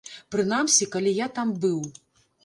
[0.35, 1.79] Прынамсі, калі я там быў.